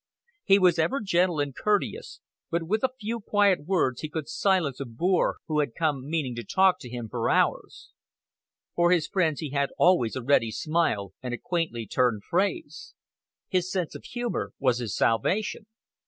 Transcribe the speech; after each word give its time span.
He 0.43 0.57
was 0.57 0.79
ever 0.79 0.99
gentle 0.99 1.39
and 1.39 1.53
courteous, 1.53 2.21
but 2.49 2.63
with 2.63 2.83
a 2.83 2.89
few 2.99 3.19
quiet 3.19 3.67
words 3.67 4.01
he 4.01 4.09
could 4.09 4.27
silence 4.27 4.79
a 4.79 4.85
bore 4.87 5.37
who 5.45 5.59
had 5.59 5.75
come 5.77 6.09
meaning 6.09 6.33
to 6.37 6.43
talk 6.43 6.79
to 6.79 6.89
him 6.89 7.07
for 7.07 7.29
hours. 7.29 7.91
For 8.73 8.89
his 8.91 9.05
friends 9.05 9.41
he 9.41 9.51
had 9.51 9.69
always 9.77 10.15
a 10.15 10.23
ready 10.23 10.49
smile 10.49 11.13
and 11.21 11.35
a 11.35 11.37
quaintly 11.37 11.85
turned 11.85 12.23
phrase. 12.23 12.95
His 13.47 13.71
sense 13.71 13.93
of 13.93 14.03
humor 14.05 14.53
was 14.57 14.79
his 14.79 14.95
salvation. 14.95 15.67